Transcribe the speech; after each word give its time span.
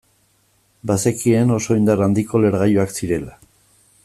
Bazekien 0.91 1.53
oso 1.57 1.77
indar 1.83 2.03
handiko 2.07 2.43
lehergailuak 2.45 2.97
zirela. 3.01 3.41